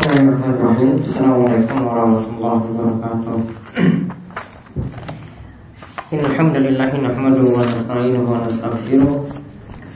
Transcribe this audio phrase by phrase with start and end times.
[0.00, 1.04] Bismillahirrahmanirrahim.
[1.04, 3.36] Assalamualaikum warahmatullahi wabarakatuh.
[6.08, 9.28] Alhamdulillahi nahmaduhu wa nasta'inuhu wa nastaghfiruh.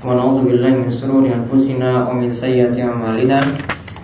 [0.05, 3.41] Wa na'udzu billahi min shururi anfusina wa min sayyiati a'malina.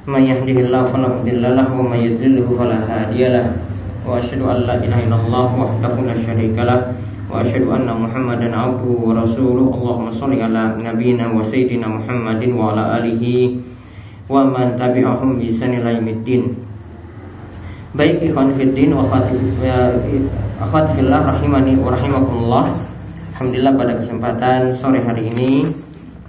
[0.09, 3.61] May yahdihillahu fala mudilla lahu wa may yudlilhu fala hadiyalah
[4.01, 6.97] wa asyhadu an la ilaha illallah wahdahu la syarika lah.
[7.29, 12.73] Wa asyhadu anna muhammadan abduhu wa rasuluh Allahumma shalli ala nabiyyina wa sayyidina Muhammadin wa
[12.73, 13.69] ala alihi
[14.31, 16.55] wa man tabi'ahum bi ihsan ila yaumiddin.
[17.91, 22.71] Baik ikhwan fiddin wa akhwat fillah rahimani wa rahimakumullah.
[23.35, 25.67] Alhamdulillah pada kesempatan sore hari ini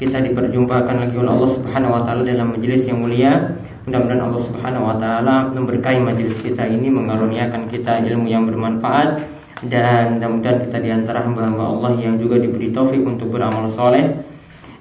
[0.01, 3.53] kita diperjumpakan lagi oleh Allah Subhanahu wa taala dalam majelis yang mulia.
[3.85, 9.21] Mudah-mudahan Allah Subhanahu wa taala memberkahi majelis kita ini, mengaruniakan kita ilmu yang bermanfaat
[9.69, 14.25] dan mudah-mudahan kita di antara hamba-hamba Allah yang juga diberi taufik untuk beramal soleh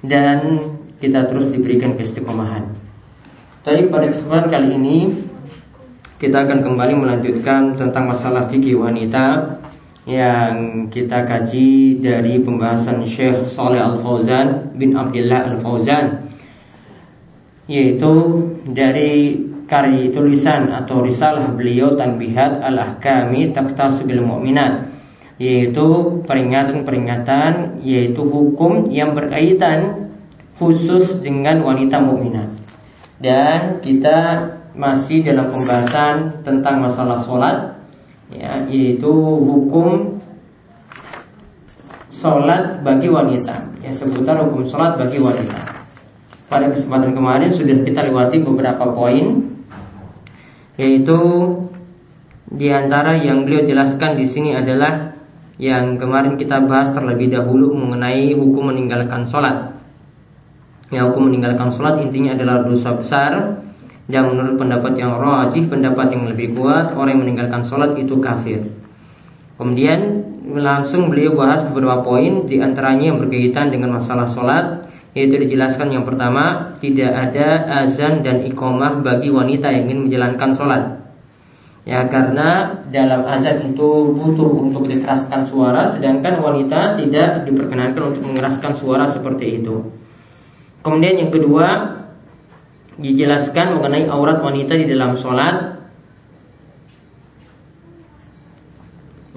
[0.01, 0.57] dan
[0.97, 2.90] kita terus diberikan keistiqomahan.
[3.61, 4.97] Tapi pada kesempatan kali ini
[6.17, 9.57] kita akan kembali melanjutkan tentang masalah fikih wanita
[10.09, 16.25] yang kita kaji dari pembahasan Syekh Saleh Al Fauzan bin Abdullah Al Fauzan
[17.69, 18.13] yaitu
[18.65, 19.37] dari
[19.69, 24.89] karya tulisan atau risalah beliau Tanbihat Al Ahkami Taktasubil Mu'minat
[25.37, 30.09] yaitu peringatan-peringatan yaitu hukum yang berkaitan
[30.57, 32.60] khusus dengan wanita mukminat
[33.21, 37.77] dan kita masih dalam pembahasan tentang masalah sholat
[38.33, 39.13] ya, yaitu
[39.45, 40.17] hukum
[42.09, 43.69] sholat bagi wanita.
[43.85, 45.57] Ya seputar hukum sholat bagi wanita.
[46.49, 49.47] Pada kesempatan kemarin sudah kita lewati beberapa poin
[50.75, 51.17] yaitu
[52.51, 55.13] di antara yang beliau jelaskan di sini adalah
[55.61, 59.80] yang kemarin kita bahas terlebih dahulu mengenai hukum meninggalkan sholat
[60.91, 63.31] yang hukum meninggalkan sholat intinya adalah dosa besar.
[64.11, 68.59] Dan menurut pendapat yang rajih pendapat yang lebih kuat orang yang meninggalkan sholat itu kafir.
[69.55, 74.83] Kemudian langsung beliau bahas beberapa poin di antaranya yang berkaitan dengan masalah sholat
[75.15, 80.83] yaitu dijelaskan yang pertama tidak ada azan dan iqomah bagi wanita yang ingin menjalankan sholat.
[81.87, 88.75] Ya karena dalam azan itu butuh untuk dikeraskan suara sedangkan wanita tidak diperkenankan untuk mengeraskan
[88.75, 90.00] suara seperti itu
[90.81, 91.97] Kemudian yang kedua
[92.97, 95.77] dijelaskan mengenai aurat wanita di dalam sholat.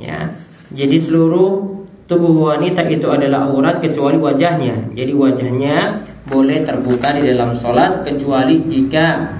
[0.01, 0.35] Ya,
[0.75, 4.93] jadi seluruh tubuh wanita itu adalah aurat kecuali wajahnya.
[4.93, 9.37] Jadi wajahnya boleh terbuka di dalam sholat kecuali jika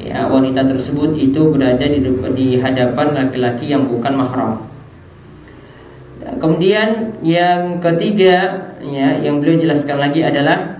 [0.00, 2.00] ya wanita tersebut itu berada di,
[2.34, 4.52] di hadapan laki-laki yang bukan mahram.
[6.22, 10.71] Kemudian yang ketiga ya yang beliau jelaskan lagi adalah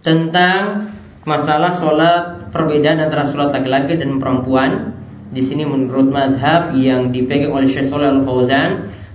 [0.00, 0.88] tentang
[1.28, 4.96] masalah sholat perbedaan antara sholat laki-laki dan perempuan.
[5.30, 8.70] Di sini menurut mazhab yang dipegang oleh Syekh Shalal Al Fauzan,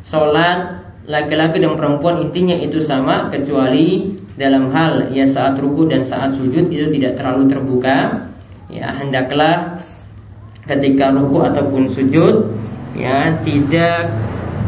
[0.07, 6.33] sholat laki-laki dan perempuan intinya itu sama kecuali dalam hal ya saat ruku dan saat
[6.39, 8.31] sujud itu tidak terlalu terbuka.
[8.71, 9.77] Ya hendaklah
[10.65, 12.49] ketika ruku ataupun sujud
[12.97, 14.09] ya tidak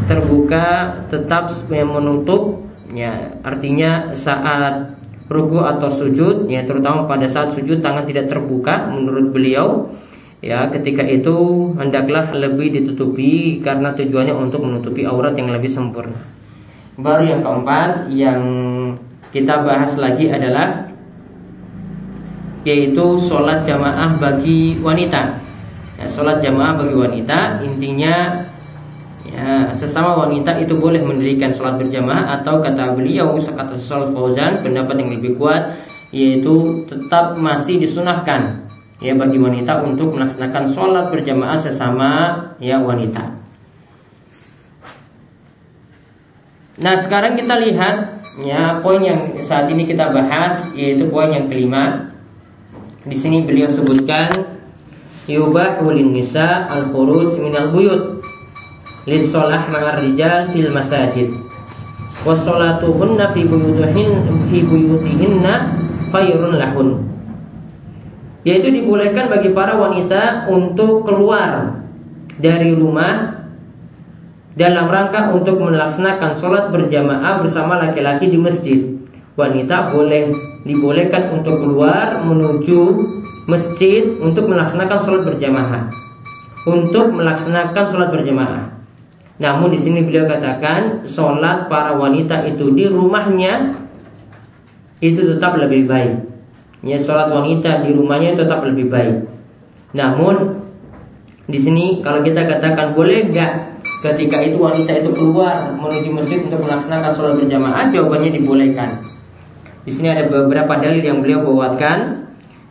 [0.06, 2.64] terbuka tetap menutup
[2.94, 9.28] ya artinya saat ruku atau sujud ya terutama pada saat sujud tangan tidak terbuka menurut
[9.28, 9.92] beliau
[10.40, 11.36] ya ketika itu
[11.76, 16.16] hendaklah lebih ditutupi karena tujuannya untuk menutupi aurat yang lebih sempurna.
[16.98, 18.42] Baru yang keempat yang
[19.30, 20.88] kita bahas lagi adalah
[22.66, 25.38] yaitu sholat jamaah bagi wanita.
[25.98, 28.47] Ya, sholat jamaah bagi wanita intinya
[29.28, 34.96] Ya, sesama wanita itu boleh mendirikan sholat berjamaah atau kata beliau kata sholat Fauzan pendapat
[35.04, 38.64] yang lebih kuat yaitu tetap masih disunahkan
[39.04, 42.10] ya bagi wanita untuk melaksanakan sholat berjamaah sesama
[42.56, 43.36] ya wanita.
[46.78, 52.16] Nah sekarang kita lihat ya poin yang saat ini kita bahas yaitu poin yang kelima.
[53.04, 54.56] Di sini beliau sebutkan
[55.28, 56.88] yubahu lin nisa al
[57.36, 58.17] minal buyut
[59.08, 61.32] lissolah ma'ar rijal fil masajid
[62.28, 64.20] wassolatuhunna fi buyutihin
[64.52, 65.54] fi buyutihinna
[66.12, 66.88] khairun lahun
[68.44, 71.80] yaitu dibolehkan bagi para wanita untuk keluar
[72.38, 73.38] dari rumah
[74.58, 78.80] dalam rangka untuk melaksanakan sholat berjamaah bersama laki-laki di masjid.
[79.38, 80.34] Wanita boleh
[80.66, 82.80] dibolehkan untuk keluar menuju
[83.46, 85.82] masjid untuk melaksanakan sholat berjamaah.
[86.66, 88.77] Untuk melaksanakan sholat berjamaah.
[89.38, 93.70] Namun di sini beliau katakan sholat para wanita itu di rumahnya
[94.98, 96.26] itu tetap lebih baik.
[96.78, 99.26] ya sholat wanita di rumahnya tetap lebih baik.
[99.94, 100.62] Namun
[101.46, 103.52] di sini kalau kita katakan boleh nggak
[104.02, 108.90] ketika itu wanita itu keluar menuju masjid untuk melaksanakan sholat berjamaah, jawabannya dibolehkan.
[109.86, 112.26] Di sini ada beberapa dalil yang beliau bawakan.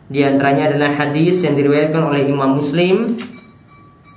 [0.08, 3.12] Di antaranya adalah hadis yang diriwayatkan oleh Imam Muslim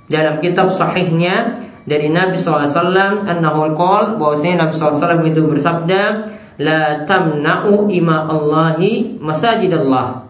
[0.08, 6.02] dalam kitab sahihnya dari Nabi SAW annahu qol bahwasanya Nabi SAW itu bersabda
[6.62, 10.22] la tamna'u ima Allahi masajidallah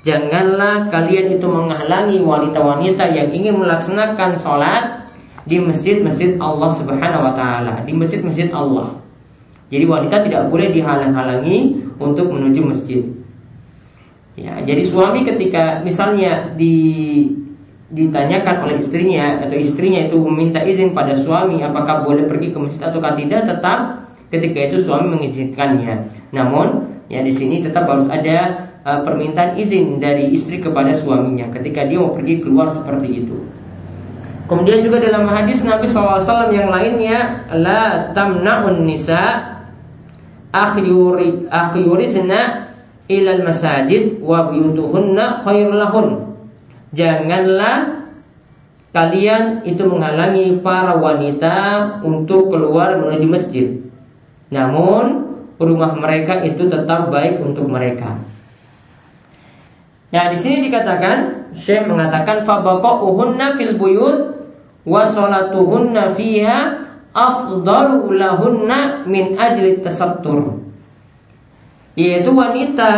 [0.00, 5.04] Janganlah kalian itu menghalangi wanita-wanita yang ingin melaksanakan sholat
[5.44, 8.96] di masjid-masjid Allah Subhanahu wa taala, di masjid-masjid Allah.
[9.68, 13.04] Jadi wanita tidak boleh dihalang-halangi untuk menuju masjid.
[14.40, 17.28] Ya, jadi suami ketika misalnya di
[17.90, 22.86] ditanyakan oleh istrinya atau istrinya itu meminta izin pada suami apakah boleh pergi ke masjid
[22.86, 23.78] atau tidak, tetap
[24.30, 26.06] ketika itu suami mengizinkannya.
[26.30, 31.82] Namun ya di sini tetap harus ada uh, permintaan izin dari istri kepada suaminya ketika
[31.82, 33.36] dia mau pergi keluar seperti itu.
[34.46, 39.46] Kemudian juga dalam hadis Nabi SAW yang lainnya la tamna'un nisa
[41.50, 42.40] akhyurizna
[43.06, 46.29] ilal masajid wa biyutuhunna khairul lahun.
[46.90, 48.02] Janganlah
[48.90, 51.56] kalian itu menghalangi para wanita
[52.02, 53.68] untuk keluar menuju masjid.
[54.50, 55.30] Namun
[55.62, 58.18] rumah mereka itu tetap baik untuk mereka.
[60.10, 64.18] Nah, di sini dikatakan Syekh mengatakan fabaqa'uhunna fil buyut
[64.82, 66.58] wa salatuhunna fiha
[67.14, 70.66] afdalu lahunna min ajli tasattur.
[71.94, 72.90] Yaitu wanita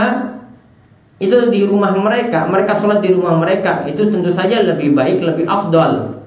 [1.22, 5.46] itu di rumah mereka, mereka sholat di rumah mereka itu tentu saja lebih baik, lebih
[5.46, 6.19] afdal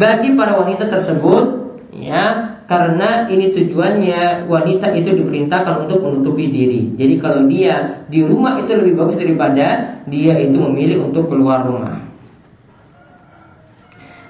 [0.00, 1.44] bagi para wanita tersebut
[1.92, 6.94] ya karena ini tujuannya wanita itu diperintahkan untuk menutupi diri.
[6.94, 11.98] Jadi kalau dia di rumah itu lebih bagus daripada dia itu memilih untuk keluar rumah.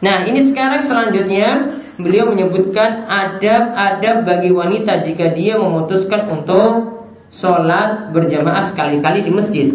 [0.01, 1.69] Nah ini sekarang selanjutnya
[2.01, 6.90] beliau menyebutkan adab-adab bagi wanita jika dia memutuskan untuk
[7.35, 9.69] sholat berjamaah sekali-kali di masjid.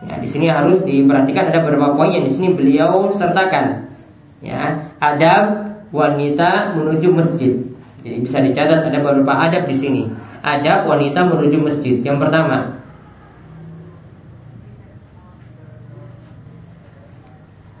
[0.00, 3.92] Ya, di sini harus diperhatikan ada beberapa poin yang di sini beliau sertakan.
[4.40, 7.52] Ya, adab wanita menuju masjid.
[8.00, 10.02] Jadi bisa dicatat ada beberapa adab di sini.
[10.40, 12.00] Adab wanita menuju masjid.
[12.00, 12.80] Yang pertama,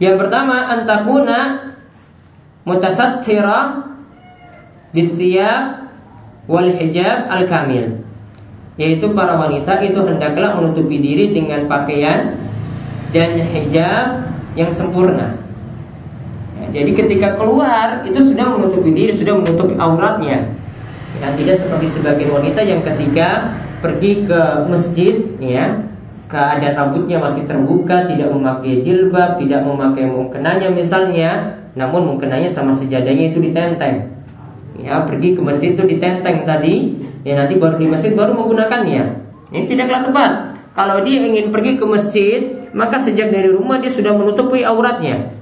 [0.00, 1.40] Yang pertama antakuna
[2.64, 3.84] mutasattira
[4.96, 5.92] bisiyab
[6.48, 7.99] wal hijab al kamil.
[8.80, 12.32] Yaitu para wanita itu hendaklah menutupi diri dengan pakaian
[13.12, 14.24] dan hijab
[14.56, 15.36] yang sempurna.
[16.70, 20.48] Jadi ketika keluar itu sudah menutupi diri, sudah menutupi auratnya.
[21.18, 24.40] Ya, tidak seperti sebagian wanita yang ketika pergi ke
[24.70, 25.82] masjid, ya,
[26.30, 33.34] keadaan rambutnya masih terbuka, tidak memakai jilbab, tidak memakai mungkenanya misalnya, namun mungkenanya sama sejadahnya
[33.34, 34.06] itu ditenteng.
[34.80, 39.02] Ya, pergi ke masjid itu ditenteng tadi, ya nanti baru di masjid baru menggunakannya.
[39.52, 40.32] Ini tidaklah tepat.
[40.72, 42.40] Kalau dia ingin pergi ke masjid,
[42.72, 45.34] maka sejak dari rumah dia sudah menutupi auratnya.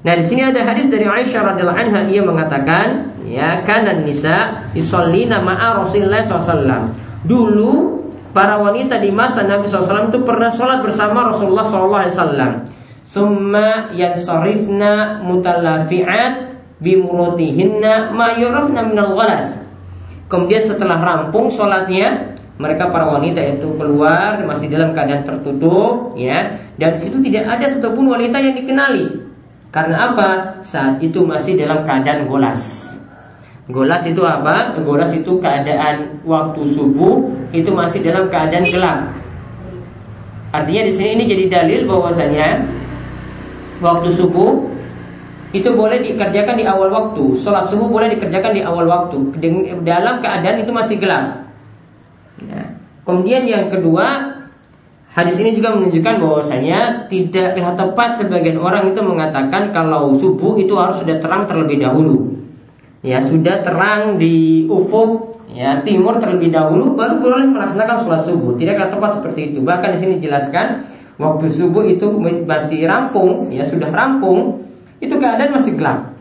[0.00, 5.44] Nah di sini ada hadis dari Aisyah radhiallahu anha ia mengatakan ya kanan nisa isallina
[5.44, 6.96] ma'a Rasulullah SAW.
[7.28, 8.00] Dulu
[8.32, 12.64] para wanita di masa Nabi SAW itu pernah sholat bersama Rasulullah SAW.
[13.04, 16.49] Summa yang sorifna mutalafiat
[16.80, 19.56] bimurutihinna ma yurafna minal ghalas.
[20.28, 26.92] Kemudian setelah rampung sholatnya mereka para wanita itu keluar masih dalam keadaan tertutup ya dan
[27.00, 29.30] situ tidak ada satupun wanita yang dikenali
[29.70, 30.28] karena apa?
[30.66, 32.58] Saat itu masih dalam keadaan golas.
[33.70, 34.74] Golas itu apa?
[34.82, 39.14] Golas itu keadaan waktu subuh itu masih dalam keadaan gelap.
[40.50, 42.66] Artinya di sini ini jadi dalil bahwasanya
[43.78, 44.58] waktu subuh
[45.50, 47.34] itu boleh dikerjakan di awal waktu.
[47.34, 49.18] Sholat subuh boleh dikerjakan di awal waktu.
[49.82, 51.50] Dalam keadaan itu masih gelap.
[52.46, 54.38] Nah, kemudian yang kedua
[55.10, 60.70] Hadis ini juga menunjukkan bahwasanya tidak lihat tepat sebagian orang itu mengatakan kalau subuh itu
[60.78, 62.38] harus sudah terang terlebih dahulu.
[63.02, 68.54] Ya, sudah terang di ufuk ya timur terlebih dahulu baru boleh melaksanakan sholat subuh.
[68.54, 69.58] Tidak tepat seperti itu.
[69.66, 70.86] Bahkan di sini jelaskan
[71.18, 72.06] waktu subuh itu
[72.46, 74.62] masih rampung, ya sudah rampung,
[75.00, 76.12] itu keadaan masih gelap.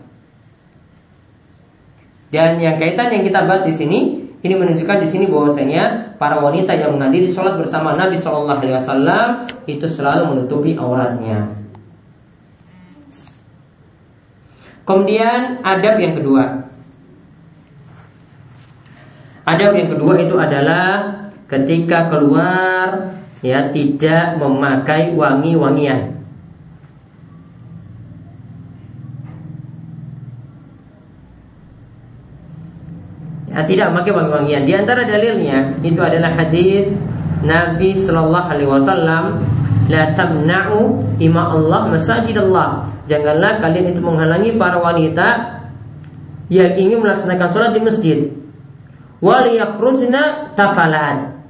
[2.29, 3.99] Dan yang kaitan yang kita bahas di sini
[4.39, 9.27] ini menunjukkan di sini bahwasanya para wanita yang menghadiri sholat bersama Nabi Shallallahu Alaihi Wasallam
[9.67, 11.59] itu selalu menutupi auratnya.
[14.87, 16.43] Kemudian adab yang kedua.
[19.43, 20.87] Adab yang kedua itu adalah
[21.49, 26.18] ketika keluar ya tidak memakai wangi-wangian.
[33.59, 34.63] Ya, tidak memakai wangi-wangian.
[34.63, 36.87] Di antara dalilnya itu adalah hadis
[37.43, 39.23] Nabi Shallallahu Alaihi Wasallam
[39.91, 45.59] La tamna'u ima Allah masajid Allah Janganlah kalian itu menghalangi para wanita
[46.47, 48.19] Yang ingin melaksanakan sholat di masjid.
[49.19, 51.43] Waliyakhrujna tafalan.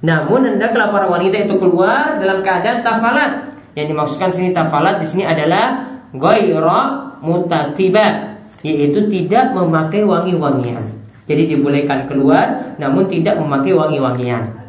[0.00, 5.28] Namun hendaklah para wanita itu keluar dalam keadaan tafalat Yang dimaksudkan sini tafalat di sini
[5.28, 14.62] adalah Goyro mutatibat Yaitu tidak memakai wangi-wangian Jadi dibolehkan keluar namun tidak memakai wangi-wangian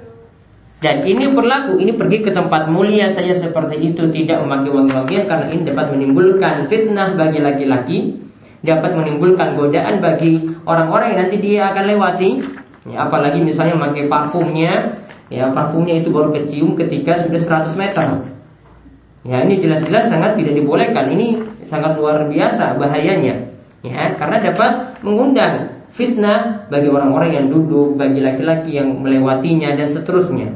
[0.83, 5.47] dan ini berlaku, ini pergi ke tempat mulia saja seperti itu tidak memakai wangi-wangian karena
[5.47, 8.19] ini dapat menimbulkan fitnah bagi laki-laki,
[8.59, 12.29] dapat menimbulkan godaan bagi orang-orang yang nanti dia akan lewati.
[12.83, 14.99] Ya, apalagi misalnya memakai parfumnya,
[15.31, 18.07] ya parfumnya itu baru kecium ketika sudah 100 meter.
[19.23, 21.07] Ya, ini jelas-jelas sangat tidak dibolehkan.
[21.07, 23.55] Ini sangat luar biasa bahayanya.
[23.87, 30.49] Ya, karena dapat mengundang fitnah bagi orang-orang yang duduk, bagi laki-laki yang melewatinya dan seterusnya.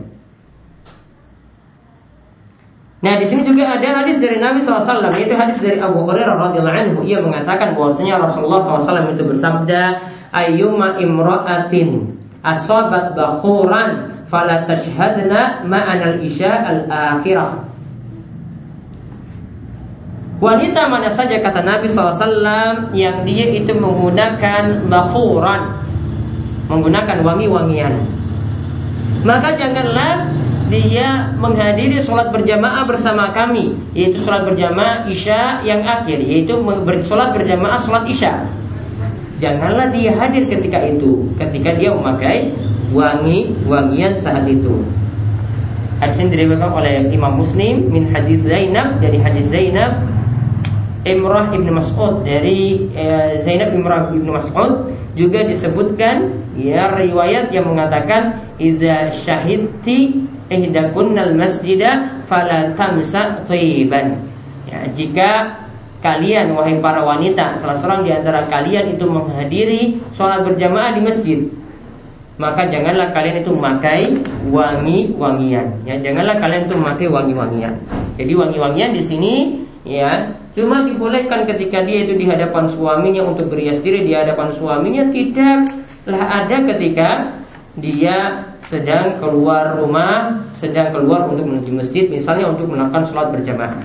[2.98, 6.78] Nah di sini juga ada hadis dari Nabi SAW yaitu hadis dari Abu Hurairah radhiyallahu
[6.82, 9.82] anhu ia mengatakan bahwasanya Rasulullah SAW itu bersabda
[10.34, 17.70] ayyuma imra'atin asabat bakhuran fala tashhadna ma'anal isya al-akhirah
[20.38, 25.82] Wanita mana saja kata Nabi SAW yang dia itu menggunakan bakhuran
[26.68, 27.96] Menggunakan wangi-wangian.
[29.24, 30.28] Maka janganlah
[30.68, 36.60] dia menghadiri sholat berjamaah bersama kami yaitu sholat berjamaah isya yang akhir yaitu
[37.08, 38.44] sholat berjamaah sholat isya.
[39.40, 42.52] Janganlah dia hadir ketika itu ketika dia memakai
[42.92, 44.84] wangi wangian saat itu.
[46.04, 50.04] Hadis ini diriwayatkan oleh Imam Muslim min hadis Zainab dari hadis Zainab
[51.08, 58.54] Imrah ibn Mas'ud dari eh, Zainab Imrah ibn Mas'ud juga disebutkan ya riwayat yang mengatakan
[58.60, 64.20] idza syahidti ihdakunnal masjida fala tamsa thiban.
[64.68, 65.64] Ya, jika
[66.04, 71.40] kalian wahai para wanita salah seorang di antara kalian itu menghadiri sholat berjamaah di masjid
[72.38, 74.06] maka janganlah kalian itu memakai
[74.54, 77.74] wangi-wangian ya janganlah kalian itu memakai wangi-wangian
[78.14, 79.34] jadi wangi-wangian di sini
[79.88, 85.08] ya cuma dibolehkan ketika dia itu di hadapan suaminya untuk berias diri di hadapan suaminya
[85.16, 87.10] tidaklah ada ketika
[87.78, 93.80] dia sedang keluar rumah, sedang keluar untuk menuju masjid, misalnya untuk melakukan sholat berjamaah.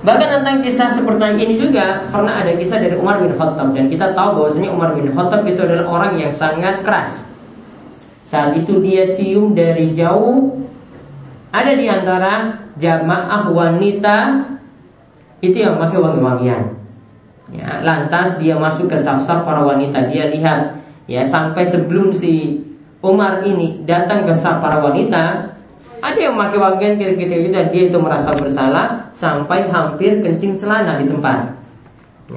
[0.00, 4.16] Bahkan tentang kisah seperti ini juga pernah ada kisah dari Umar bin Khattab dan kita
[4.16, 7.20] tahu bahwasanya Umar bin Khattab itu adalah orang yang sangat keras.
[8.24, 10.56] Saat itu dia cium dari jauh
[11.50, 14.16] ada di antara jamaah wanita
[15.42, 16.78] itu yang pakai wangi-wangian.
[17.50, 20.78] Ya, lantas dia masuk ke saf-saf para wanita, dia lihat
[21.10, 22.62] ya sampai sebelum si
[23.02, 25.50] Umar ini datang ke sah para wanita
[26.00, 31.02] ada yang memakai wangian kira-kira itu dan dia itu merasa bersalah sampai hampir kencing celana
[31.02, 31.50] di tempat.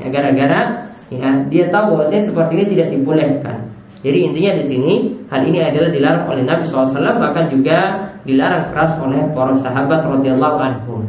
[0.02, 0.62] Ya gara-gara
[1.14, 3.58] ya dia tahu bahwasanya seperti ini tidak dibolehkan
[4.04, 4.94] jadi intinya di sini
[5.32, 10.58] hal ini adalah dilarang oleh Nabi SAW bahkan juga dilarang keras oleh para sahabat radhiyallahu
[10.60, 11.02] anhum.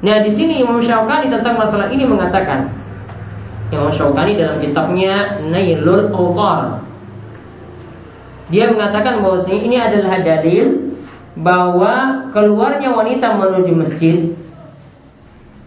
[0.00, 2.72] Nah di sini Imam Syaukani tentang masalah ini mengatakan
[3.68, 6.80] Imam Syaukani dalam kitabnya Nailul Awtar
[8.50, 10.96] dia mengatakan bahwa ini adalah dalil
[11.36, 14.18] bahwa keluarnya wanita menuju masjid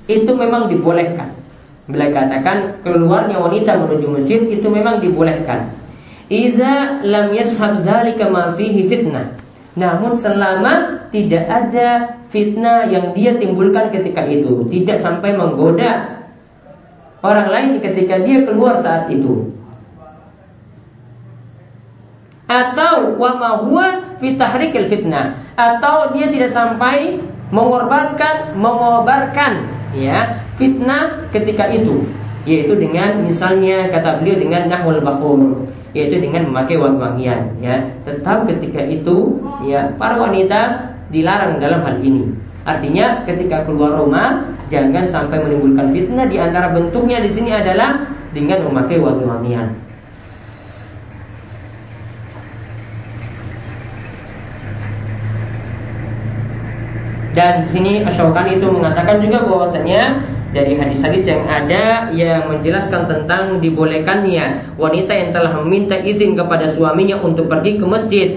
[0.10, 1.33] itu memang dibolehkan.
[1.84, 5.68] Bila katakan keluarnya wanita menuju masjid itu memang dibolehkan.
[6.32, 9.36] Iza lam yashab dzalika ma fihi fitnah.
[9.75, 16.24] Namun selama tidak ada fitnah yang dia timbulkan ketika itu, tidak sampai menggoda
[17.20, 19.52] orang lain ketika dia keluar saat itu.
[22.48, 23.88] Atau wa ma huwa
[24.22, 27.18] fi tahrikil fitnah atau dia tidak sampai
[27.50, 32.05] mengorbankan mengobarkan ya fitnah ketika itu
[32.43, 37.77] yaitu dengan misalnya kata beliau dengan nahwal bakhur yaitu dengan memakai wangi-wangian ya.
[38.03, 42.33] Tetap ketika itu ya para wanita dilarang dalam hal ini.
[42.65, 46.25] Artinya ketika keluar rumah jangan sampai menimbulkan fitnah.
[46.25, 49.69] Di antara bentuknya di sini adalah dengan memakai wangi-wangian.
[57.34, 60.22] Dan di sini Asyokani itu mengatakan juga bahwasanya
[60.54, 67.18] dari hadis-hadis yang ada yang menjelaskan tentang dibolehkannya wanita yang telah meminta izin kepada suaminya
[67.25, 68.30] untuk pergi ke masjid.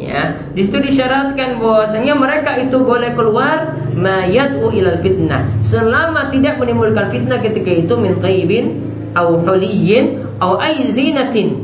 [0.00, 7.12] Ya, di situ disyaratkan bahwasanya mereka itu boleh keluar mayatu ilal fitnah selama tidak menimbulkan
[7.12, 8.82] fitnah ketika itu min taibin
[9.14, 11.61] au huliyin au aizinatin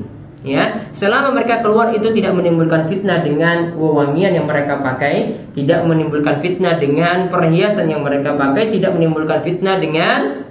[0.48, 6.40] ya selama mereka keluar itu tidak menimbulkan fitnah dengan wewangian yang mereka pakai tidak menimbulkan
[6.40, 10.48] fitnah dengan perhiasan yang mereka pakai tidak menimbulkan fitnah dengan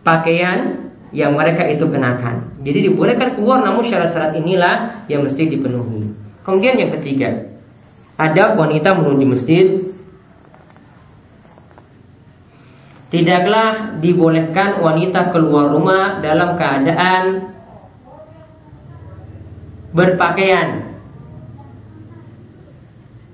[0.00, 2.58] pakaian yang mereka itu kenakan.
[2.64, 6.10] Jadi dibolehkan keluar namun syarat-syarat inilah yang mesti dipenuhi.
[6.42, 7.54] Kemudian yang ketiga
[8.18, 9.66] ada wanita menuju masjid
[13.14, 17.53] Tidaklah dibolehkan wanita keluar rumah dalam keadaan
[19.94, 20.98] berpakaian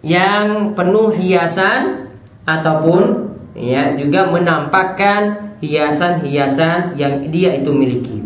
[0.04, 2.12] yang penuh hiasan
[2.44, 8.18] ataupun ya juga menampakkan hiasan-hiasan yang dia itu miliki.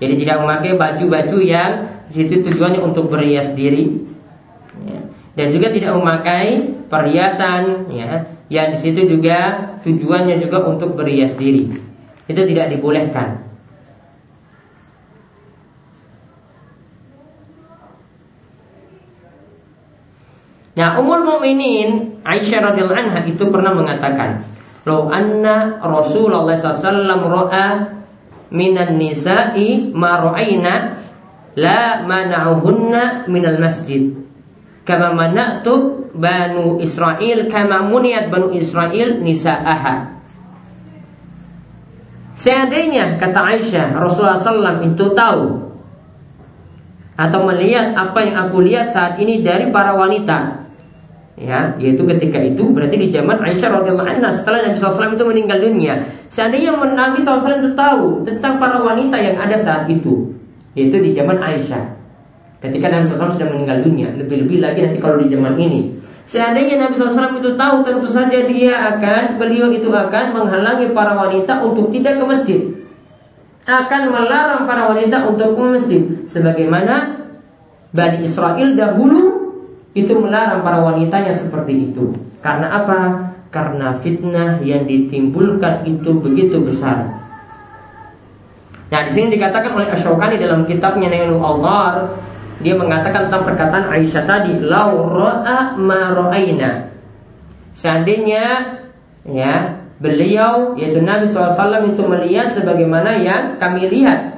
[0.00, 1.72] Jadi tidak memakai baju-baju yang
[2.12, 4.04] situ tujuannya untuk berhias diri
[4.84, 5.00] ya.
[5.38, 6.48] dan juga tidak memakai
[6.92, 11.72] perhiasan ya yang di situ juga tujuannya juga untuk berhias diri.
[12.28, 13.51] Itu tidak dibolehkan.
[20.72, 24.40] Nah, Ummul Mukminin Aisyah radhiyallahu anha itu pernah mengatakan,
[24.88, 27.66] "Lau anna Rasulullah sallallahu ra'a
[28.48, 30.96] minan nisa'i ma ra'ayna
[31.60, 34.16] la mana'uhunna minal masjid."
[34.88, 40.24] Kama mana'tu Banu Israel kama muniat Banu Israel nisa'aha.
[42.36, 45.42] Seandainya kata Aisyah Rasulullah SAW itu tahu
[47.12, 50.61] atau melihat apa yang aku lihat saat ini dari para wanita
[51.42, 55.58] ya yaitu ketika itu berarti di zaman Aisyah radhiyallahu anha setelah Nabi SAW itu meninggal
[55.58, 55.94] dunia
[56.30, 60.32] seandainya Nabi SAW itu tahu tentang para wanita yang ada saat itu
[60.72, 62.00] yaitu di zaman Aisyah.
[62.62, 65.98] Ketika Nabi SAW sudah meninggal dunia lebih-lebih lagi nanti kalau di zaman ini.
[66.22, 71.58] Seandainya Nabi SAW itu tahu tentu saja dia akan beliau itu akan menghalangi para wanita
[71.66, 72.60] untuk tidak ke masjid.
[73.66, 76.02] Akan melarang para wanita untuk ke masjid.
[76.30, 77.26] Sebagaimana
[77.90, 79.31] Bani Israel dahulu
[79.92, 82.16] itu melarang para wanitanya seperti itu.
[82.40, 82.98] Karena apa?
[83.52, 87.12] Karena fitnah yang ditimbulkan itu begitu besar.
[88.88, 92.12] Nah, di sini dikatakan oleh Ashokani dalam kitabnya Nailul Allah,
[92.60, 96.92] dia mengatakan tentang perkataan Aisyah tadi, "Lau ra'a ma ra'aina."
[97.72, 98.76] Seandainya
[99.24, 104.31] ya, beliau yaitu Nabi SAW itu melihat sebagaimana yang kami lihat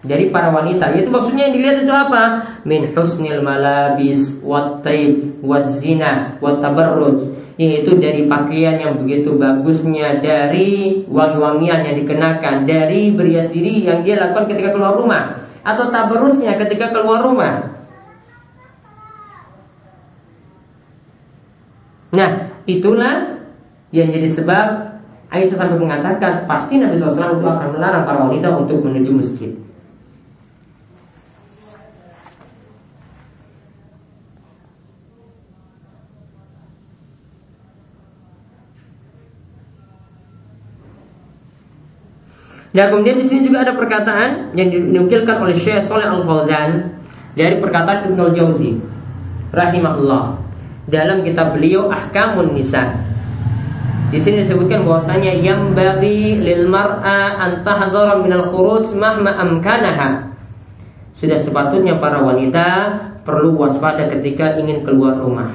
[0.00, 0.92] dari para wanita.
[0.96, 2.22] Itu maksudnya yang dilihat itu apa?
[2.64, 5.76] Min husnil malabis wat taib wat
[6.40, 7.36] tabarruj.
[7.60, 14.16] Yaitu dari pakaian yang begitu bagusnya, dari wangi-wangian yang dikenakan, dari berias diri yang dia
[14.16, 17.84] lakukan ketika keluar rumah atau tabarrujnya ketika keluar rumah.
[22.10, 23.44] Nah, itulah
[23.92, 24.66] yang jadi sebab
[25.30, 29.52] Aisyah sampai mengatakan pasti Nabi SAW itu akan melarang para wanita untuk menuju masjid.
[42.70, 46.86] Dan kemudian di sini juga ada perkataan yang dinukilkan oleh Syekh Saleh Al Fauzan
[47.34, 48.78] dari perkataan Ibnu Jauzi
[49.50, 50.38] rahimahullah
[50.86, 52.94] dalam kitab beliau Ahkamun Nisa.
[54.10, 60.30] Di sini disebutkan bahwasanya yang bagi lil mar'a an tahdhara min al khuruj mahma amkanaha.
[61.14, 62.66] Sudah sepatutnya para wanita
[63.22, 65.50] perlu waspada ketika ingin keluar rumah.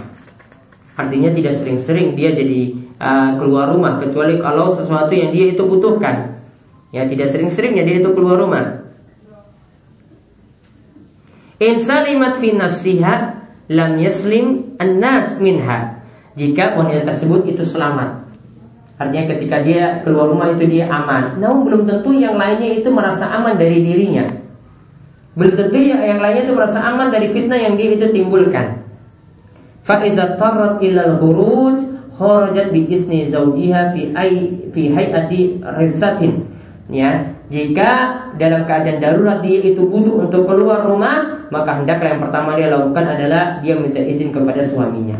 [0.96, 6.35] Artinya tidak sering-sering dia jadi uh, keluar rumah kecuali kalau sesuatu yang dia itu butuhkan.
[6.94, 8.86] Ya tidak sering-seringnya dia itu keluar rumah.
[11.62, 13.16] In salimat fi nafsiha
[13.72, 16.04] lam yaslim an-nas minha.
[16.36, 18.28] Jika wanita tersebut itu selamat.
[18.96, 21.40] Artinya ketika dia keluar rumah itu dia aman.
[21.40, 24.28] Namun belum tentu yang lainnya itu merasa aman dari dirinya.
[25.36, 28.88] Belum tentu yang, lainnya itu merasa aman dari fitnah yang dia itu timbulkan.
[29.84, 31.78] Fa idza tarrat ila al-khuruj
[32.16, 34.32] kharajat bi isni zawjiha fi ay
[34.72, 36.55] fi hayati risatin
[36.90, 37.34] ya.
[37.46, 37.90] Jika
[38.42, 43.06] dalam keadaan darurat dia itu butuh untuk keluar rumah maka hendaklah yang pertama dia lakukan
[43.06, 45.18] adalah dia minta izin kepada suaminya.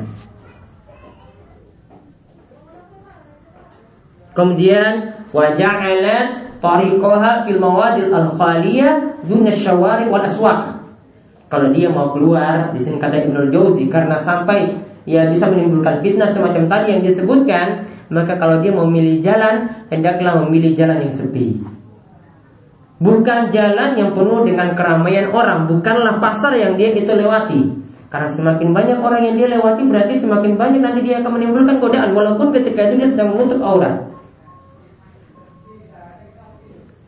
[4.36, 10.76] Kemudian waja'alat tariqaha fil mawadil al khaliyah dun syawari wal aswaq.
[11.48, 14.76] Kalau dia mau keluar di sini kata Ibnu Jauzi karena sampai
[15.08, 20.78] ya bisa menimbulkan fitnah semacam tadi yang disebutkan, maka kalau dia memilih jalan, hendaklah memilih
[20.78, 21.62] jalan yang sepi.
[22.96, 27.86] Bukan jalan yang penuh dengan keramaian orang, bukanlah pasar yang dia itu lewati.
[28.08, 32.16] Karena semakin banyak orang yang dia lewati berarti semakin banyak nanti dia akan menimbulkan godaan
[32.16, 34.08] walaupun ketika itu dia sedang menutup aurat.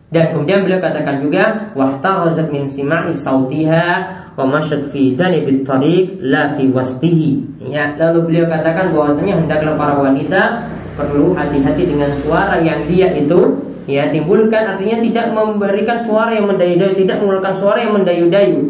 [0.07, 3.87] Dan kemudian beliau katakan juga wahtarazat min sima'i sautiha
[4.37, 7.65] wa fi janibit tariq la fi wastihi.
[7.73, 13.57] Ya, lalu beliau katakan bahwasanya hendaklah para wanita perlu hati-hati dengan suara yang dia itu
[13.89, 18.61] ya timbulkan artinya tidak memberikan suara yang mendayu-dayu, tidak mengeluarkan suara yang mendayu-dayu.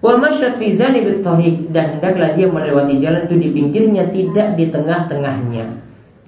[0.00, 5.64] Wa fi janibit tariq dan hendaklah dia melewati jalan itu di pinggirnya tidak di tengah-tengahnya.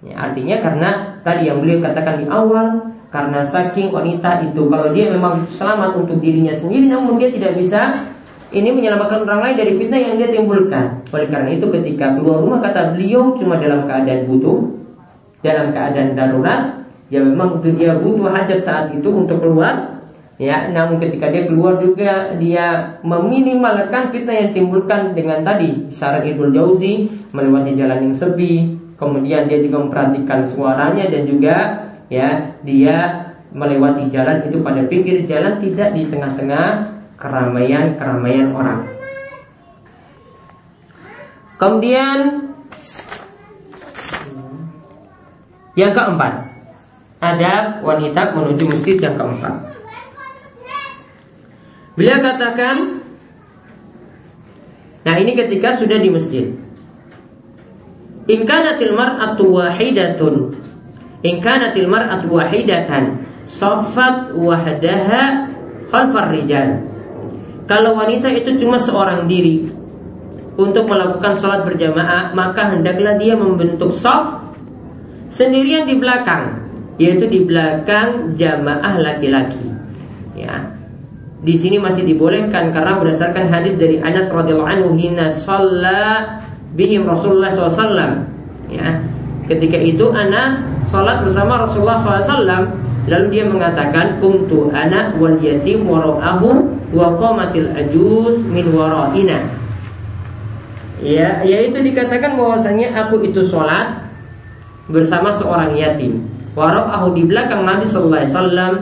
[0.04, 0.90] Ya, artinya karena
[1.24, 6.20] tadi yang beliau katakan di awal karena saking wanita itu kalau dia memang selamat untuk
[6.20, 8.04] dirinya sendiri namun dia tidak bisa
[8.48, 11.04] ini menyelamatkan orang lain dari fitnah yang dia timbulkan.
[11.12, 14.58] Oleh karena itu ketika keluar rumah kata beliau cuma dalam keadaan butuh,
[15.44, 16.60] dalam keadaan darurat,
[17.12, 20.00] ya memang dia butuh hajat saat itu untuk keluar.
[20.38, 26.54] Ya, namun ketika dia keluar juga dia meminimalkan fitnah yang timbulkan dengan tadi syarat Ibnu
[26.54, 31.56] Jauzi melewati jalan yang sepi, kemudian dia juga memperhatikan suaranya dan juga
[32.06, 32.96] ya dia
[33.50, 38.80] melewati jalan itu pada pinggir jalan tidak di tengah-tengah keramaian-keramaian orang.
[41.58, 42.18] Kemudian
[45.74, 46.46] yang keempat,
[47.18, 49.54] ada wanita menuju masjid yang keempat.
[51.98, 53.02] Beliau katakan,
[55.02, 56.46] nah ini ketika sudah di masjid.
[58.28, 60.52] Inkanatil mar'atu wahidatun
[61.24, 65.48] In kanatil mar'atu wahidatan Safat wahdaha
[65.88, 66.87] khalfar rijal
[67.68, 69.68] Kalau wanita itu cuma seorang diri
[70.56, 74.48] Untuk melakukan sholat berjamaah Maka hendaklah dia membentuk saf
[75.28, 79.70] Sendirian di belakang Yaitu di belakang jamaah laki-laki.
[80.34, 80.74] Ya.
[81.38, 85.30] Di sini masih dibolehkan karena berdasarkan hadis dari Anas radhiyallahu anhu hina
[86.74, 88.26] bihim Rasulullah SAW
[88.66, 88.98] ya.
[89.46, 90.58] Ketika itu Anas
[90.90, 92.74] sholat bersama Rasulullah SAW
[93.08, 95.88] Lalu dia mengatakan Kuntu anak wal yatim
[96.92, 99.58] Wa qamatil ajuz min wara'ina
[100.98, 104.02] Ya, yaitu dikatakan bahwasanya aku itu sholat
[104.90, 106.26] bersama seorang yatim.
[106.58, 108.74] Wara'ahu di belakang Nabi Sallallahu Alaihi Wasallam.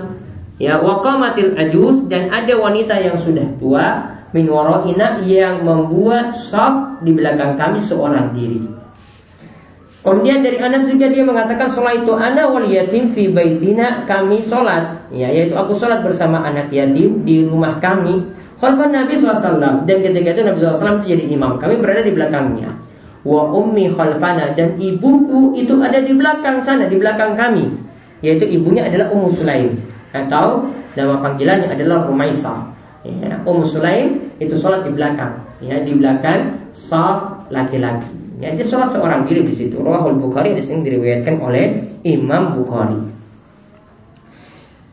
[0.56, 7.12] Ya, waqamatil ajuz dan ada wanita yang sudah tua min wara'ina yang membuat saf di
[7.12, 8.75] belakang kami seorang diri.
[10.06, 15.10] Kemudian dari Anas juga dia mengatakan sholat itu ana wal yatim fi baitina kami sholat.
[15.10, 18.22] Ya yaitu aku sholat bersama anak yatim di rumah kami.
[18.62, 21.58] Khalfan Nabi SAW dan ketika itu Nabi SAW jadi imam.
[21.58, 22.70] Kami berada di belakangnya.
[23.26, 27.66] Wa ummi khalfana dan ibuku itu ada di belakang sana di belakang kami.
[28.22, 29.74] Yaitu ibunya adalah Ummu Sulaim.
[30.14, 32.54] Atau nama panggilannya adalah Rumaisa
[33.04, 35.34] ya, Ummu Sulaim itu sholat di belakang.
[35.58, 39.80] Ya di belakang saf laki-laki Ya, dia sholat seorang diri di situ.
[39.80, 43.00] Rawahul Bukhari di sini diriwayatkan oleh Imam Bukhari.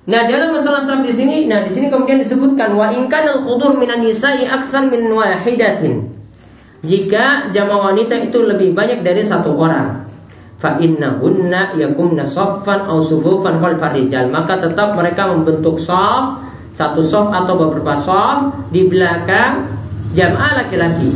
[0.04, 3.80] Nah dalam masalah sab di sini, nah di sini kemudian disebutkan wa inkan al qudur
[3.80, 6.12] minan nisa'i akthar min wahidatin.
[6.84, 10.04] Jika jamaah wanita itu lebih banyak dari satu orang,
[10.60, 16.44] fa innahunna yakumna saffan aw sufufan wal farijal, maka tetap mereka membentuk saf
[16.76, 19.72] satu saf atau beberapa saf di belakang
[20.12, 21.16] jamaah laki-laki.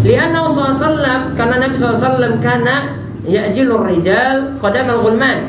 [0.00, 2.96] Lianna SAW karena Nabi SAW karena
[3.28, 5.44] ya'jilur rijal qadamal ghulman.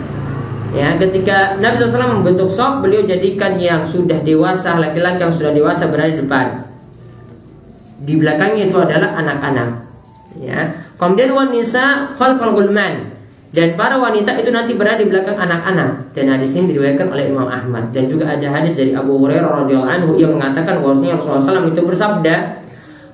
[0.71, 5.83] Ya, ketika Nabi SAW membentuk sok, beliau jadikan yang sudah dewasa, laki-laki yang sudah dewasa
[5.87, 6.47] berada di depan.
[8.01, 9.69] Di belakangnya itu adalah anak-anak.
[10.39, 10.79] Ya.
[10.95, 13.11] Kemudian wanita khalfal ghulman
[13.51, 17.51] dan para wanita itu nanti berada di belakang anak-anak dan hadis ini diriwayatkan oleh Imam
[17.51, 21.67] Ahmad dan juga ada hadis dari Abu Hurairah radhiyallahu anhu yang mengatakan bahwasanya Rasulullah SAW
[21.67, 22.35] itu bersabda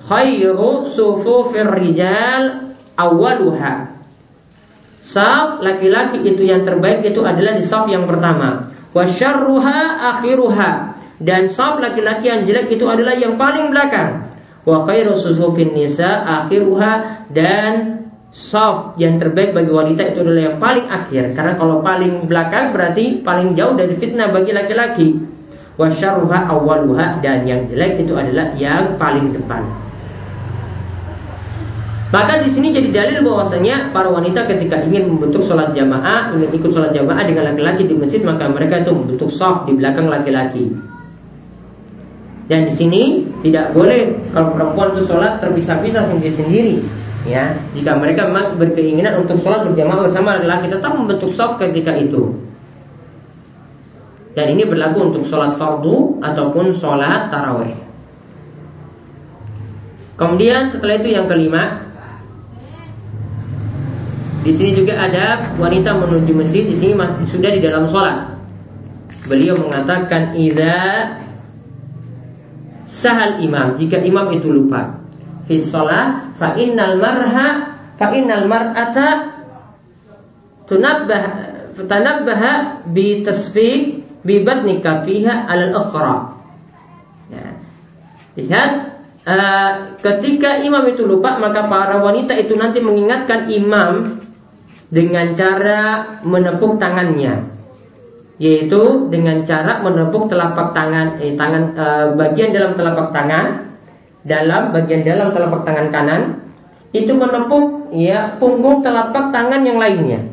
[0.08, 4.00] khairu sufufir rijal awaluha.
[5.08, 8.72] Saf laki-laki itu yang terbaik itu adalah di saf yang pertama.
[8.92, 9.80] Wasyarruha
[10.16, 10.70] akhiruha.
[11.18, 14.28] Dan saf laki-laki yang jelek itu adalah yang paling belakang.
[14.68, 18.04] Wa khairu sufufin nisa akhiruha dan
[18.36, 21.32] saf yang terbaik bagi wanita itu adalah yang paling akhir.
[21.32, 25.08] Karena kalau paling belakang berarti paling jauh dari fitnah bagi laki-laki.
[25.80, 29.87] Wasyarruha awaluha dan yang jelek itu adalah yang paling depan.
[32.08, 36.72] Maka di sini jadi dalil bahwasanya para wanita ketika ingin membentuk sholat jamaah, ingin ikut
[36.72, 40.72] sholat jamaah dengan laki-laki di masjid, maka mereka itu membentuk soft di belakang laki-laki.
[42.48, 43.02] Dan di sini
[43.44, 46.80] tidak boleh kalau perempuan itu sholat terpisah-pisah sendiri-sendiri.
[47.28, 52.32] Ya, jika mereka memang berkeinginan untuk sholat berjamaah bersama laki-laki tetap membentuk soft ketika itu.
[54.32, 57.76] Dan ini berlaku untuk sholat fardu ataupun sholat taraweh.
[60.16, 61.87] Kemudian setelah itu yang kelima,
[64.46, 66.62] di sini juga ada wanita menuju masjid.
[66.62, 68.38] Di sini masih sudah di dalam sholat.
[69.26, 70.78] Beliau mengatakan, "Idza
[72.86, 74.98] sahal imam." Jika imam itu lupa,
[75.48, 77.48] fi sholat fa innal marha
[77.96, 79.08] fa innal mar'ata
[80.68, 81.24] tunabbah
[81.74, 86.16] tanabbaha bi tasfiq bi batni kafiha al ukhra
[87.32, 87.46] ya.
[88.36, 88.70] lihat
[89.24, 94.20] uh, ketika imam itu lupa maka para wanita itu nanti mengingatkan imam
[94.88, 97.44] dengan cara menepuk tangannya
[98.38, 103.74] yaitu dengan cara menepuk telapak tangan eh, tangan uh, bagian dalam telapak tangan
[104.22, 106.22] dalam bagian dalam telapak tangan kanan
[106.94, 110.24] itu menepuk ya punggung telapak tangan yang lainnya.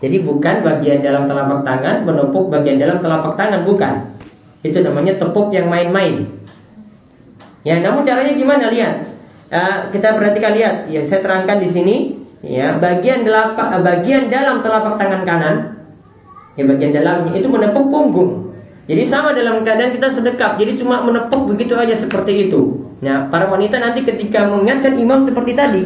[0.00, 3.94] Jadi bukan bagian dalam telapak tangan menepuk bagian dalam telapak tangan bukan.
[4.64, 6.24] Itu namanya tepuk yang main-main.
[7.60, 9.04] Ya, namun caranya gimana lihat?
[9.52, 10.88] Uh, kita perhatikan lihat.
[10.88, 11.96] Ya, saya terangkan di sini.
[12.40, 15.56] Ya, bagian telapak bagian dalam telapak tangan kanan.
[16.56, 18.56] Ya, bagian dalamnya itu menepuk punggung.
[18.88, 20.56] Jadi sama dalam keadaan kita sedekap.
[20.56, 22.80] Jadi cuma menepuk begitu aja seperti itu.
[23.04, 25.84] Nah, para wanita nanti ketika mengingatkan imam seperti tadi.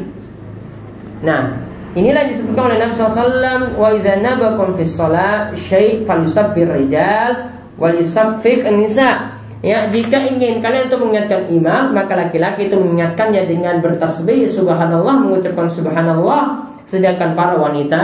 [1.20, 1.58] Nah,
[1.98, 9.33] inilah disebutkan oleh Nabi SAW wa iza nabakum fis shalah syai' falyusabbir rijal wa nisa.
[9.64, 15.72] Ya, jika ingin kalian untuk mengingatkan imam, maka laki-laki itu mengingatkannya dengan bertasbih subhanallah, mengucapkan
[15.72, 18.02] subhanallah, sedangkan para wanita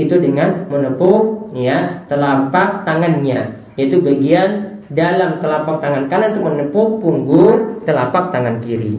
[0.00, 7.58] itu dengan menepuk ya telapak tangannya yaitu bagian dalam telapak tangan kanan untuk menepuk punggung
[7.82, 8.98] telapak tangan kiri.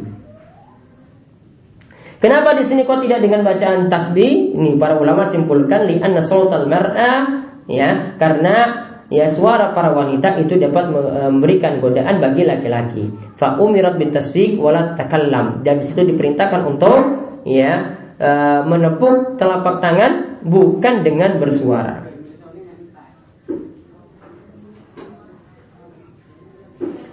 [2.19, 4.55] Kenapa di sini kok tidak dengan bacaan tasbih?
[4.55, 10.57] Ini para ulama simpulkan li anna sautal mar'a ya karena ya suara para wanita itu
[10.57, 13.13] dapat memberikan godaan bagi laki-laki.
[13.37, 16.99] Fa umirat bin tasbih wala takallam dan di situ diperintahkan untuk
[17.45, 18.29] ya e,
[18.65, 22.05] menepuk telapak tangan bukan dengan bersuara.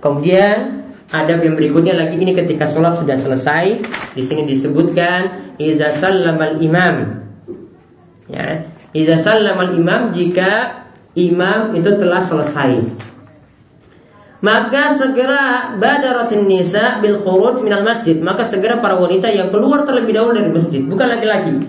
[0.02, 3.64] Kemudian ada yang berikutnya lagi ini ketika sholat sudah selesai
[4.16, 7.22] di sini disebutkan iza sallamal imam
[8.26, 10.82] ya iza sallamal imam jika
[11.16, 12.70] imam itu telah selesai.
[14.42, 18.18] Maka segera badaratin nisa bil khuruj minal masjid.
[18.18, 20.82] Maka segera para wanita yang keluar terlebih dahulu dari masjid.
[20.82, 21.62] Bukan laki-laki.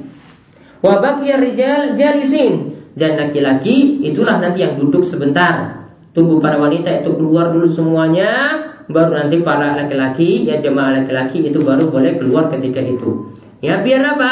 [0.82, 2.74] Wa baqiya rijal jalisin.
[2.98, 5.86] Dan laki-laki itulah nanti yang duduk sebentar.
[6.18, 8.58] Tunggu para wanita itu keluar dulu semuanya.
[8.90, 13.38] Baru nanti para laki-laki Ya jemaah laki-laki itu baru boleh keluar ketika itu.
[13.62, 14.32] Ya biar apa?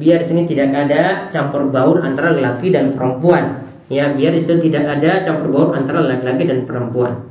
[0.00, 4.98] Biar sini tidak ada campur baur antara laki dan perempuan Ya biar di situ tidak
[4.98, 7.28] ada campur baur antara laki-laki dan perempuan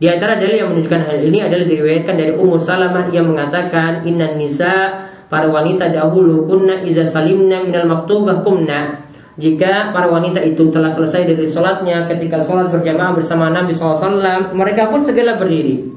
[0.00, 4.36] Di antara dalil yang menunjukkan hal ini adalah diriwayatkan dari Ummu Salamah yang mengatakan Inna
[4.36, 9.08] nisa para wanita dahulu kunna iza salimna minal maktubah kumna
[9.40, 14.92] jika para wanita itu telah selesai dari sholatnya ketika sholat berjamaah bersama Nabi SAW, mereka
[14.92, 15.88] pun segera berdiri.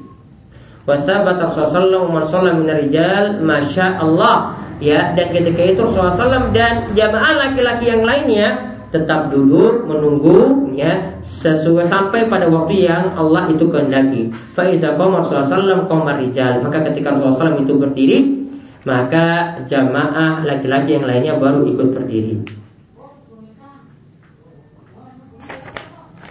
[0.88, 4.63] Wasabat Rasulullah Sallam rijal, masya Allah.
[4.84, 11.88] Ya, dan ketika itu Rasulullah dan jamaah laki-laki yang lainnya tetap duduk menunggu ya sesuai
[11.88, 14.28] sampai pada waktu yang Allah itu kehendaki.
[14.52, 16.60] Qamar sallallahu qamar rijal.
[16.60, 18.18] Maka ketika Rasulullah itu berdiri,
[18.84, 22.44] maka jamaah laki-laki yang lainnya baru ikut berdiri.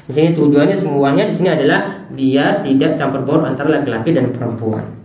[0.04, 5.03] Di sini tujuannya semuanya di sini adalah biar tidak campur baur antara laki-laki dan perempuan.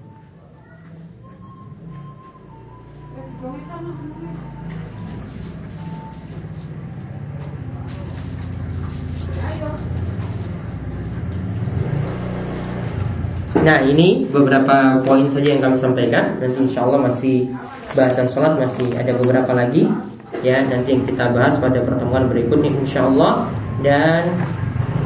[13.67, 16.39] Nah ini beberapa poin saja yang kami sampaikan.
[16.39, 17.51] Dan insya Allah masih
[17.99, 19.91] bahasan sholat masih ada beberapa lagi.
[20.45, 23.51] Ya nanti yang kita bahas pada pertemuan berikutnya insya Allah.
[23.83, 24.31] Dan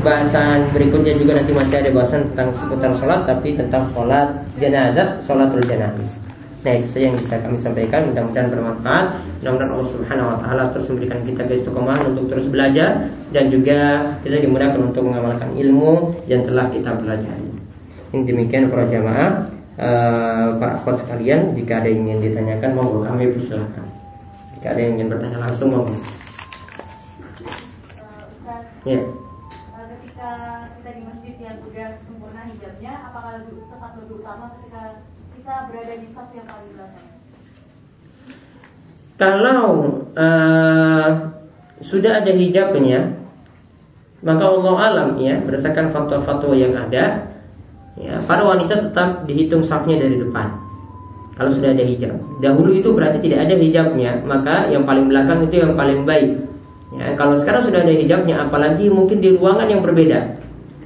[0.04, 4.28] bahasan berikutnya juga nanti masih ada bahasan tentang seputar sholat tapi tentang sholat
[4.60, 6.20] jenazah, sholatul janazah.
[6.62, 8.00] Nah itu saja yang bisa kami sampaikan.
[8.12, 9.06] Mudah-mudahan bermanfaat.
[9.40, 13.78] Mudah-mudahan Allah subhanahu wa ta'ala terus memberikan kita keistiqomahan Untuk terus belajar Dan juga
[14.22, 17.51] kita dimudahkan untuk mengamalkan ilmu Yang telah kita pelajari
[18.12, 19.48] Ini demikian para jamaah
[19.80, 23.86] uh, Para akhwat sekalian Jika ada yang ingin ditanyakan Monggo kami persilahkan
[24.58, 25.96] Jika ada yang ingin bertanya langsung Monggo
[28.84, 29.04] Ya yeah.
[30.82, 35.02] kita di masjid yang udah sempurna hijabnya apakah lebih, utama ketika
[35.34, 37.08] kita berada di saf yang paling belakang?
[39.18, 39.62] Kalau
[40.14, 41.08] uh,
[41.82, 43.18] sudah ada hijabnya,
[44.22, 47.31] maka Allah alam ya berdasarkan fatwa-fatwa yang ada,
[48.00, 50.62] ya para wanita tetap dihitung safnya dari depan.
[51.32, 52.12] Kalau sudah ada hijab,
[52.44, 56.44] dahulu itu berarti tidak ada hijabnya, maka yang paling belakang itu yang paling baik.
[56.92, 60.36] Ya, kalau sekarang sudah ada hijabnya, apalagi mungkin di ruangan yang berbeda,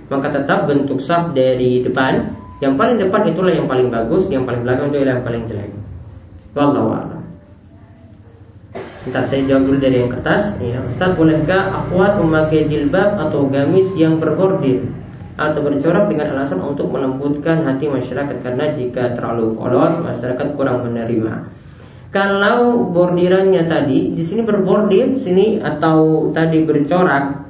[0.07, 2.31] maka tetap bentuk saf dari depan.
[2.63, 5.75] Yang paling depan itulah yang paling bagus, yang paling belakang itu yang paling jelek.
[6.55, 7.23] Wallahu a'lam.
[9.07, 14.19] Saya jawab dulu dari yang kertas ya, Ustaz bolehkah akhwat memakai jilbab atau gamis yang
[14.19, 14.83] berbordir
[15.37, 21.53] Atau bercorak dengan alasan untuk melembutkan hati masyarakat Karena jika terlalu polos masyarakat kurang menerima.
[22.09, 27.45] Kalau bordirannya tadi di sini berbordir sini atau tadi bercorak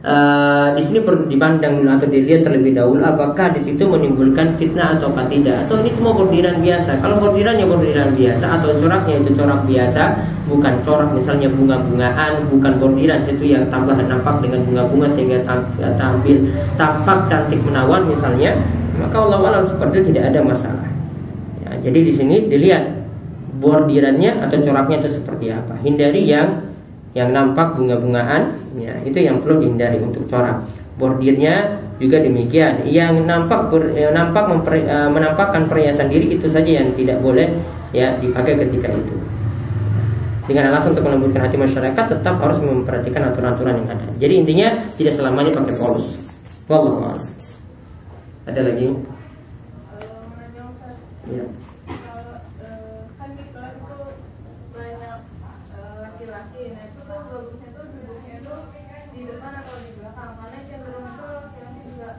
[0.00, 5.12] Uh, di sini perlu dipandang atau dilihat terlebih dahulu apakah di situ menimbulkan fitnah atau
[5.28, 5.68] tidak.
[5.68, 7.04] Atau ini cuma bordiran biasa.
[7.04, 8.44] Kalau bordirannya bordiran biasa.
[8.48, 10.02] Atau coraknya itu corak biasa.
[10.48, 12.48] Bukan corak misalnya bunga-bungaan.
[12.48, 15.44] Bukan bordiran situ yang tambahan nampak dengan bunga-bunga sehingga
[16.00, 16.48] tampil
[16.80, 18.56] tampak cantik menawan misalnya.
[18.96, 20.88] Maka Allah alam seperti itu tidak ada masalah.
[21.60, 23.04] Ya, jadi di sini dilihat
[23.60, 25.76] bordirannya atau coraknya itu seperti apa.
[25.84, 26.72] Hindari yang
[27.10, 30.62] yang nampak bunga-bungaan ya itu yang perlu dihindari untuk corak.
[31.00, 32.84] Bordirnya juga demikian.
[32.84, 37.48] Yang nampak ber, yang nampak memper, uh, menampakkan perhiasan diri itu saja yang tidak boleh
[37.90, 39.14] ya dipakai ketika itu.
[40.44, 44.06] Dengan alasan untuk melembutkan hati masyarakat tetap harus memperhatikan aturan-aturan yang ada.
[44.18, 44.68] Jadi intinya
[44.98, 46.30] tidak selamanya pakai polos
[46.70, 47.10] wallahu
[48.46, 48.86] ada lagi?
[51.30, 51.44] Ya.
[53.18, 53.30] Kan
[56.00, 58.58] laki-laki nah itu tuh bagusnya tuh duduknya tuh
[59.10, 62.10] di depan atau di belakang karena cenderung tuh laki-laki juga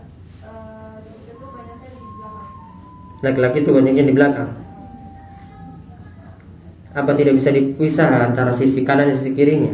[0.45, 2.51] uh, duduknya tuh banyaknya di belakang
[3.21, 4.49] laki-laki itu banyaknya di belakang.
[6.91, 9.71] Apa tidak bisa dipisah antara sisi kanan dan sisi kirinya?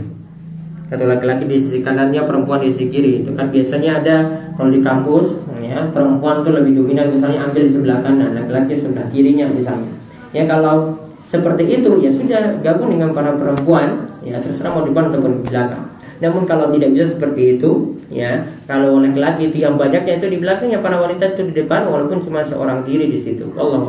[0.88, 3.26] Atau laki-laki di sisi kanannya perempuan di sisi kiri.
[3.26, 4.16] Itu kan biasanya ada
[4.56, 7.10] kalau di kampus ya perempuan tuh lebih dominan.
[7.10, 9.98] Misalnya ambil di sebelah kanan laki-laki sebelah kirinya misalnya
[10.36, 10.94] ya kalau
[11.28, 15.84] seperti itu ya sudah gabung dengan para perempuan ya terserah mau di depan di belakang.
[16.24, 20.80] Namun kalau tidak bisa seperti itu ya kalau laki-laki itu yang banyaknya itu di belakangnya
[20.80, 23.48] para wanita itu di depan walaupun cuma seorang diri di situ.
[23.60, 23.84] Allah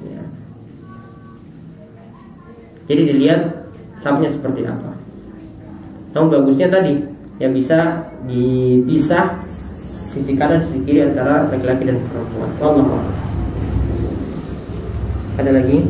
[0.00, 0.22] ya.
[2.88, 3.40] jadi dilihat
[4.00, 4.96] sabnya seperti apa.
[6.16, 7.02] Namun bagusnya tadi
[7.42, 9.42] yang bisa dipisah
[10.14, 12.50] sisi kanan sisi kiri antara laki-laki dan perempuan.
[12.62, 13.02] Allah
[15.34, 15.82] ada lagi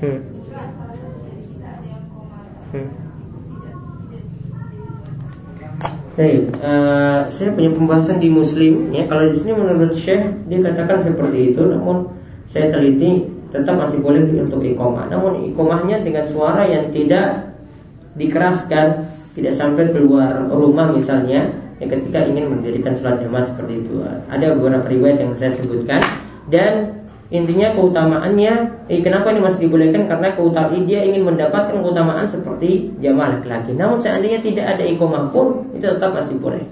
[0.00, 0.18] Hmm.
[2.74, 2.88] Hmm.
[6.14, 9.06] Uh, saya punya pembahasan di Muslim ya.
[9.10, 12.06] Kalau di sini menurut Syekh dia katakan seperti itu, namun
[12.50, 15.10] saya teliti tetap masih boleh untuk ikomah.
[15.10, 17.54] Namun ikomahnya dengan suara yang tidak
[18.14, 21.50] dikeraskan tidak sampai keluar rumah misalnya
[21.82, 23.98] ya ketika ingin mendirikan sholat jamaah seperti itu
[24.30, 25.98] ada beberapa riwayat yang saya sebutkan
[26.46, 28.52] dan intinya keutamaannya
[28.88, 30.04] eh, kenapa ini masih dibolehkan?
[30.08, 33.72] Karena keutamaan dia ingin mendapatkan keutamaan seperti jamaah laki-laki.
[33.72, 36.64] Namun seandainya tidak ada ikomah pun itu tetap masih boleh.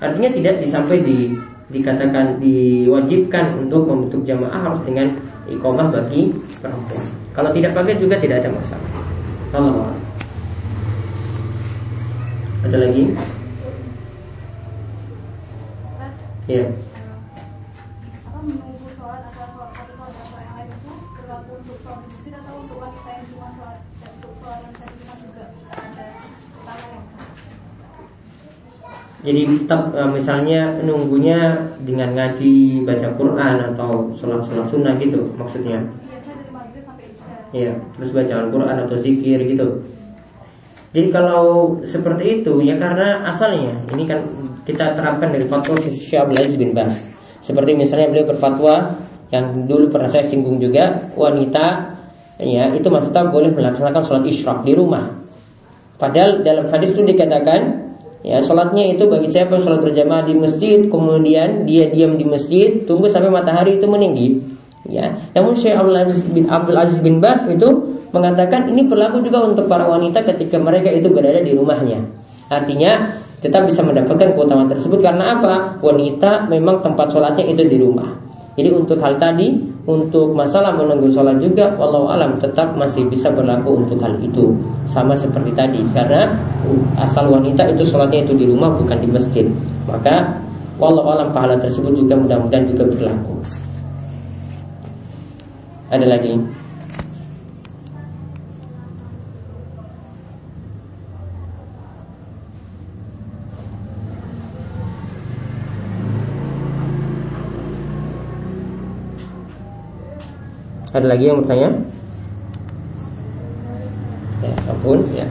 [0.00, 1.32] Artinya tidak disampai di
[1.72, 5.16] dikatakan diwajibkan untuk membentuk jamaah harus dengan
[5.48, 6.28] ikomah bagi
[6.60, 7.04] perempuan.
[7.32, 8.90] Kalau tidak pakai juga tidak ada masalah.
[9.54, 9.94] Allah
[12.64, 13.02] Ada lagi?
[16.44, 16.68] Ya.
[18.28, 22.08] Apa menunggu sholat atau sholat satu sholat atau yang lain itu berlaku untuk sholat di
[22.12, 26.06] masjid atau untuk wanita yang cuma sholat dan untuk sholat yang tadi kita juga ada
[26.60, 27.04] utama yang
[29.24, 35.80] jadi tetap eh, misalnya nunggunya dengan ngaji baca Quran atau sholat-sholat sunnah gitu maksudnya.
[37.54, 39.80] Iya, terus baca Al-Quran atau zikir gitu.
[40.90, 44.22] Jadi kalau seperti itu ya karena asalnya ini kan
[44.68, 46.92] kita terapkan dari fatwa Syekh Abdul bin Bas.
[47.40, 48.98] Seperti misalnya beliau berfatwa
[49.32, 51.96] yang dulu pernah saya singgung juga wanita
[52.42, 55.14] ya itu maksudnya boleh melaksanakan sholat isyraq di rumah.
[55.96, 57.83] Padahal dalam hadis itu dikatakan
[58.24, 63.06] ya sholatnya itu bagi siapa sholat berjamaah di masjid kemudian dia diam di masjid tunggu
[63.06, 64.54] sampai matahari itu meninggi
[64.84, 67.68] Ya, namun Syekh Abdul Aziz bin Abdul Aziz bin Bas itu
[68.12, 72.04] mengatakan ini berlaku juga untuk para wanita ketika mereka itu berada di rumahnya.
[72.52, 75.80] Artinya tetap bisa mendapatkan keutamaan tersebut karena apa?
[75.80, 78.23] Wanita memang tempat sholatnya itu di rumah.
[78.54, 79.50] Jadi untuk hal tadi,
[79.82, 84.54] untuk masalah menunggu sholat juga, walau alam tetap masih bisa berlaku untuk hal itu.
[84.86, 86.38] Sama seperti tadi, karena
[86.94, 89.46] asal wanita itu sholatnya itu di rumah bukan di masjid.
[89.90, 90.38] Maka
[90.78, 93.34] walau alam pahala tersebut juga mudah-mudahan juga berlaku.
[95.90, 96.63] Ada lagi?
[110.94, 111.68] Ada lagi yang bertanya?
[114.46, 115.26] Ya, ampun ya.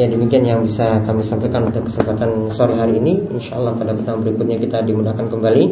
[0.00, 3.18] Ya demikian yang bisa kami sampaikan untuk kesempatan sore hari ini.
[3.34, 5.64] Insya Allah pada pertemuan berikutnya kita dimudahkan kembali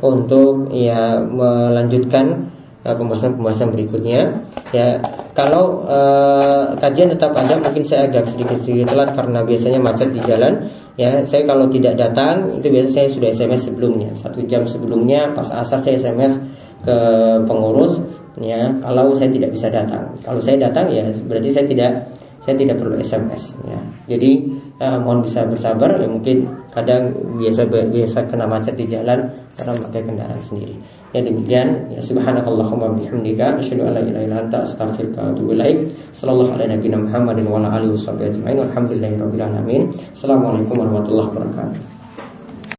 [0.00, 2.46] untuk ya melanjutkan
[2.86, 4.32] uh, pembahasan-pembahasan berikutnya.
[4.72, 5.02] Ya
[5.36, 10.22] kalau uh, kajian tetap ada, mungkin saya agak sedikit sedikit telat karena biasanya macet di
[10.24, 10.72] jalan.
[10.96, 15.52] Ya saya kalau tidak datang itu biasanya saya sudah SMS sebelumnya satu jam sebelumnya pas
[15.52, 16.40] asar saya SMS
[16.86, 16.98] ke
[17.50, 17.98] pengurus
[18.38, 20.06] ya kalau saya tidak bisa datang.
[20.22, 21.90] Kalau saya datang ya berarti saya tidak
[22.46, 23.80] saya tidak perlu SMS ya.
[24.06, 24.46] Jadi
[24.78, 27.10] eh, mohon bisa bersabar ya mungkin kadang
[27.42, 29.18] biasa biasa kena macet di jalan
[29.58, 30.78] karena pakai kendaraan sendiri.
[31.10, 31.90] Ya demikian.
[31.90, 35.90] Ya subhanakallahumma bihamdika asyhadu an la ilaha illa anta astaghfiruka wa atubu ilaik.
[36.14, 38.56] Sallallahu alaihi nabiyina muhammadin wa ala alihi wasallam ajma'in.
[38.62, 39.82] Walhamdulillahi rabbil alamin.
[40.14, 41.95] Assalamualaikum warahmatullahi wabarakatuh